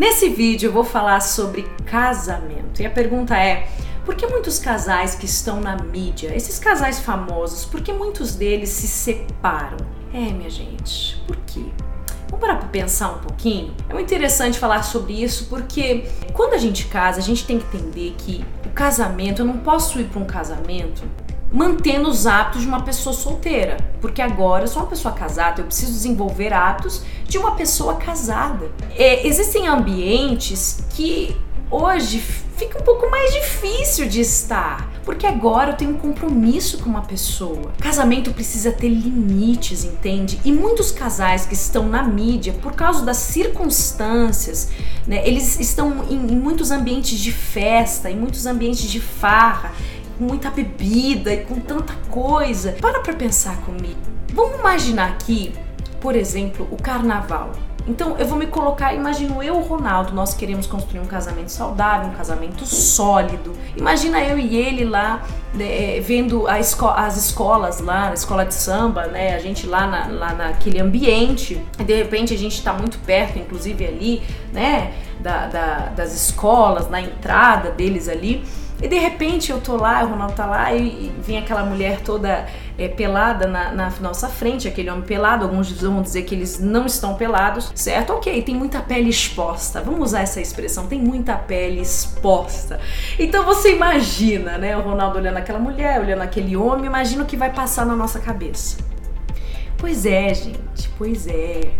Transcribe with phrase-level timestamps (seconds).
[0.00, 3.68] Nesse vídeo eu vou falar sobre casamento e a pergunta é:
[4.02, 8.70] por que muitos casais que estão na mídia, esses casais famosos, por que muitos deles
[8.70, 9.76] se separam?
[10.10, 11.66] É, minha gente, por quê?
[12.30, 13.74] Vamos parar para pensar um pouquinho?
[13.90, 17.76] É muito interessante falar sobre isso porque quando a gente casa, a gente tem que
[17.76, 21.02] entender que o casamento, eu não posso ir para um casamento
[21.52, 25.66] mantendo os hábitos de uma pessoa solteira, porque agora eu sou uma pessoa casada, eu
[25.66, 28.70] preciso desenvolver hábitos de uma pessoa casada.
[28.96, 31.36] É, existem ambientes que
[31.70, 32.20] hoje
[32.60, 37.00] fica um pouco mais difícil de estar, porque agora eu tenho um compromisso com uma
[37.00, 37.72] pessoa.
[37.80, 40.38] Casamento precisa ter limites, entende?
[40.44, 44.68] E muitos casais que estão na mídia, por causa das circunstâncias,
[45.06, 49.72] né, eles estão em, em muitos ambientes de festa, em muitos ambientes de farra,
[50.20, 52.76] com muita bebida e com tanta coisa.
[52.78, 53.98] Para pra pensar comigo.
[54.34, 55.54] Vamos imaginar aqui,
[55.98, 57.52] por exemplo, o carnaval.
[57.88, 62.12] Então eu vou me colocar, imagino eu, Ronaldo, nós queremos construir um casamento saudável, um
[62.12, 63.54] casamento sólido.
[63.74, 69.06] Imagina eu e ele lá né, vendo esco as escolas lá, a escola de samba,
[69.06, 69.34] né?
[69.34, 73.38] A gente lá, na, lá naquele ambiente, e de repente a gente está muito perto,
[73.38, 74.92] inclusive ali, né?
[75.18, 78.44] Da, da, das escolas, na entrada deles ali.
[78.82, 82.00] E de repente eu tô lá, o Ronaldo tá lá e, e vem aquela mulher
[82.00, 82.46] toda
[82.78, 85.44] é, pelada na, na, nossa frente, aquele homem pelado.
[85.44, 88.14] Alguns vão dizer que eles não estão pelados, certo?
[88.14, 89.82] Ok, tem muita pele exposta.
[89.82, 92.80] Vamos usar essa expressão, tem muita pele exposta.
[93.18, 94.76] Então você imagina, né?
[94.76, 98.18] O Ronaldo olhando aquela mulher, olhando aquele homem, imagina o que vai passar na nossa
[98.18, 98.78] cabeça.
[99.76, 101.70] Pois é, gente, pois é.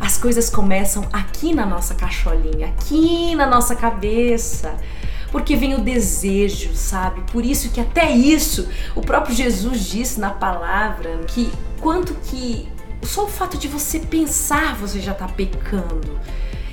[0.00, 4.76] As coisas começam aqui na nossa cacholinha, aqui na nossa cabeça
[5.34, 7.22] porque vem o desejo, sabe?
[7.32, 12.68] Por isso que até isso o próprio Jesus disse na palavra que quanto que
[13.02, 16.20] só o fato de você pensar você já está pecando.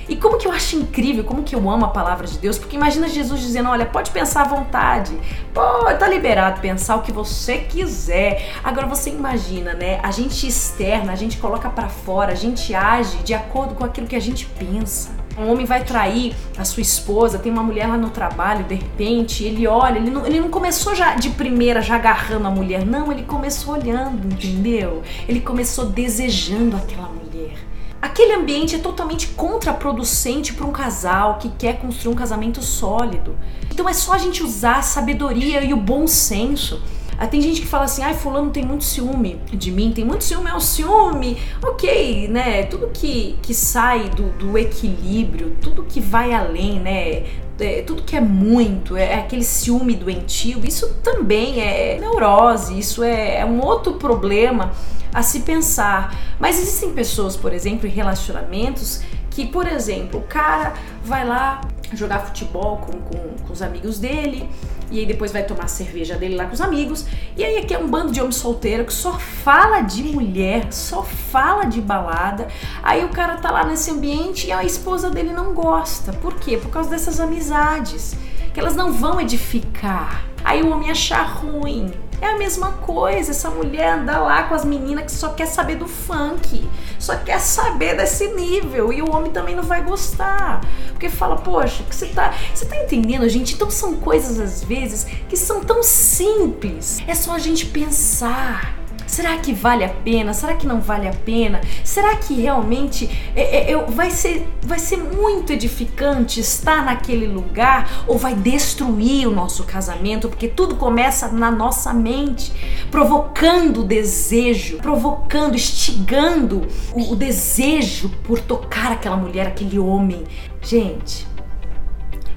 [0.08, 2.76] E como que eu acho incrível, como que eu amo a palavra de Deus, porque
[2.76, 5.18] imagina Jesus dizendo, olha, pode pensar à vontade,
[5.52, 8.52] pode, tá liberado pensar o que você quiser.
[8.62, 9.98] Agora você imagina, né?
[10.04, 14.06] A gente externa, a gente coloca para fora, a gente age de acordo com aquilo
[14.06, 15.21] que a gente pensa.
[15.38, 19.44] Um homem vai trair a sua esposa, tem uma mulher lá no trabalho, de repente,
[19.44, 23.10] ele olha, ele não, ele não começou já de primeira já agarrando a mulher, não,
[23.10, 25.02] ele começou olhando, entendeu?
[25.26, 27.56] Ele começou desejando aquela mulher.
[28.02, 33.36] Aquele ambiente é totalmente contraproducente para um casal que quer construir um casamento sólido.
[33.70, 36.82] Então é só a gente usar a sabedoria e o bom senso.
[37.26, 40.50] Tem gente que fala assim, ai, fulano tem muito ciúme de mim, tem muito ciúme,
[40.50, 41.38] é um ciúme.
[41.62, 42.64] Ok, né?
[42.64, 47.24] Tudo que, que sai do, do equilíbrio, tudo que vai além, né?
[47.60, 53.04] É, tudo que é muito, é, é aquele ciúme doentio, isso também é neurose, isso
[53.04, 54.72] é, é um outro problema
[55.14, 56.16] a se pensar.
[56.40, 60.74] Mas existem pessoas, por exemplo, em relacionamentos que, por exemplo, o cara
[61.04, 61.60] vai lá
[61.94, 64.48] jogar futebol com, com, com, os amigos dele,
[64.92, 67.78] e aí depois vai tomar cerveja dele lá com os amigos, e aí aqui é
[67.78, 72.46] um bando de homem solteiro que só fala de mulher, só fala de balada,
[72.82, 76.12] aí o cara tá lá nesse ambiente e a esposa dele não gosta.
[76.12, 76.58] Por quê?
[76.58, 78.14] Por causa dessas amizades,
[78.52, 80.26] que elas não vão edificar.
[80.44, 81.90] Aí o homem achar ruim,
[82.22, 85.74] é a mesma coisa, essa mulher anda lá com as meninas que só quer saber
[85.74, 86.68] do funk,
[86.98, 90.60] só quer saber desse nível e o homem também não vai gostar.
[90.90, 93.54] Porque fala, poxa, que você tá, você tá entendendo, gente?
[93.54, 97.00] Então são coisas às vezes que são tão simples.
[97.08, 98.81] É só a gente pensar
[99.12, 100.32] Será que vale a pena?
[100.32, 101.60] Será que não vale a pena?
[101.84, 108.16] Será que realmente é, é, vai, ser, vai ser muito edificante estar naquele lugar ou
[108.16, 110.30] vai destruir o nosso casamento?
[110.30, 112.54] Porque tudo começa na nossa mente,
[112.90, 120.24] provocando o desejo, provocando, instigando o, o desejo por tocar aquela mulher, aquele homem.
[120.62, 121.28] Gente,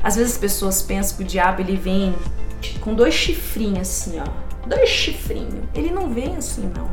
[0.04, 2.14] às vezes as pessoas pensam que o diabo ele vem
[2.82, 5.66] com dois chifrinhos assim, ó dois chifrinhos.
[5.74, 6.90] Ele não vem assim, não.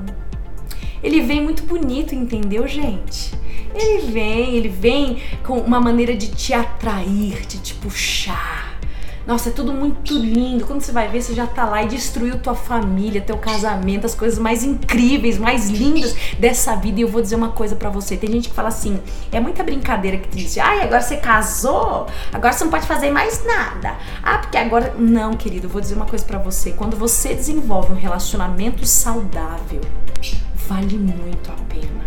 [1.02, 3.34] Ele vem muito bonito, entendeu, gente?
[3.74, 8.61] Ele vem, ele vem com uma maneira de te atrair, de te puxar
[9.26, 10.66] nossa, é tudo muito lindo.
[10.66, 14.14] Quando você vai ver, você já tá lá e destruiu tua família, teu casamento, as
[14.14, 16.98] coisas mais incríveis, mais lindas dessa vida.
[16.98, 18.16] E eu vou dizer uma coisa para você.
[18.16, 22.52] Tem gente que fala assim: é muita brincadeira que diz, ai, agora você casou, agora
[22.52, 23.96] você não pode fazer mais nada.
[24.22, 24.94] Ah, porque agora.
[24.98, 26.72] Não, querido, eu vou dizer uma coisa para você.
[26.72, 29.80] Quando você desenvolve um relacionamento saudável,
[30.68, 32.02] vale muito a pena.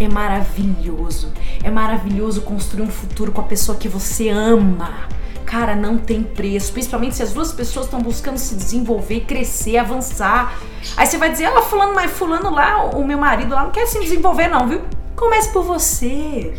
[0.00, 1.32] É maravilhoso.
[1.62, 5.08] É maravilhoso construir um futuro com a pessoa que você ama
[5.50, 6.72] cara, não tem preço.
[6.72, 10.56] Principalmente se as duas pessoas estão buscando se desenvolver, crescer, avançar.
[10.96, 13.86] Aí você vai dizer, ah, fulano, mas fulano lá, o meu marido lá não quer
[13.86, 14.82] se desenvolver não, viu?
[15.16, 16.54] Comece por você.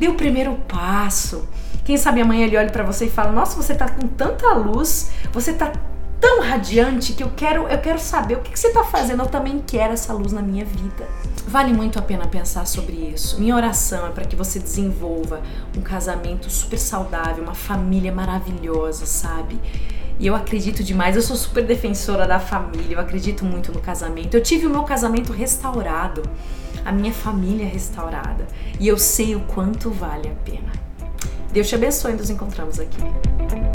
[0.00, 1.46] Dê o primeiro passo.
[1.84, 5.10] Quem sabe amanhã ele olha para você e fala: "Nossa, você tá com tanta luz,
[5.32, 5.70] você tá
[6.22, 9.24] tão radiante que eu quero, eu quero saber o que, que você está fazendo.
[9.24, 11.06] Eu também quero essa luz na minha vida.
[11.48, 13.40] Vale muito a pena pensar sobre isso.
[13.40, 15.42] Minha oração é para que você desenvolva
[15.76, 19.58] um casamento super saudável, uma família maravilhosa, sabe?
[20.20, 24.36] E eu acredito demais, eu sou super defensora da família, eu acredito muito no casamento.
[24.36, 26.22] Eu tive o meu casamento restaurado,
[26.84, 28.46] a minha família restaurada.
[28.78, 30.70] E eu sei o quanto vale a pena.
[31.52, 33.71] Deus te abençoe, nos encontramos aqui.